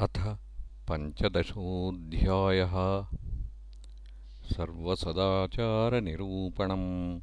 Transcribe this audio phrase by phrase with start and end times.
[0.00, 0.36] अथ
[0.90, 3.06] पञ्चदशोऽध्यायः।
[4.52, 7.20] सर्वसदाचारनिरूपणम्।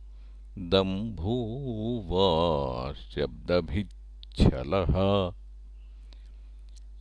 [0.59, 5.33] दम्भो वा शब्दभिच्छलः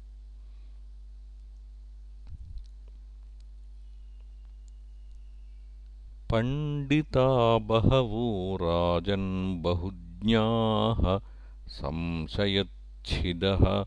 [6.31, 11.19] पण्डिता बहवो राजन् बहुज्ञाः
[11.68, 13.86] संशयच्छिदः।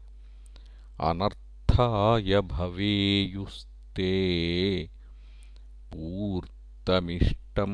[1.02, 4.24] अनर्थाय भवेयुस्ते
[6.86, 7.74] पूर्तमिष्टं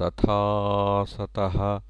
[0.00, 1.80] तथासतः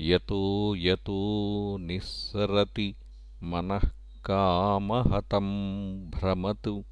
[0.00, 2.94] यतो यतो निःसरति
[3.42, 3.90] मनः
[4.24, 5.46] कामहतं
[6.10, 6.84] भ्रमतु।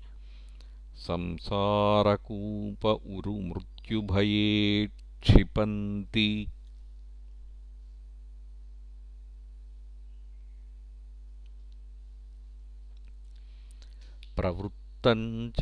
[0.96, 4.90] संसारकूप उरुमृत्युभये
[5.22, 6.48] क्षिपन्ति।
[14.36, 14.87] प्रवृत्तं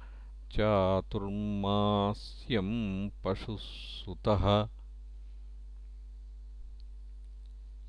[0.52, 4.68] चातुर्मास्यं पशुसुतः।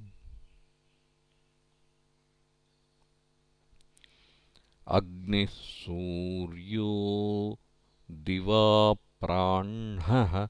[4.88, 7.58] अग्निः सूर्यो
[8.12, 10.48] दिवाप्राह्णः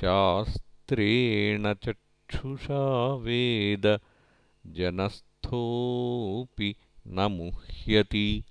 [0.02, 4.00] शास्त्रेण चक्षुषा वेद
[4.67, 6.76] जनस्थोऽपि
[7.08, 8.43] न मुह्यति।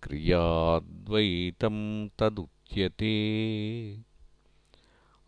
[0.02, 3.14] क्रियाद्वैतं तदुच्यते।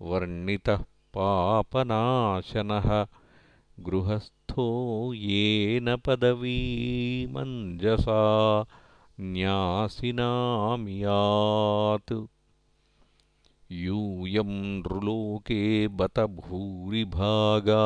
[0.02, 0.84] वर्णितः
[1.17, 3.06] पापनाशनः
[3.79, 4.67] गृहस्थो
[5.13, 8.21] येन पदवीमञ्जसा
[9.19, 12.13] न्यासिनामियात्
[13.71, 17.86] यूयं नृलोके बत भूरिभागा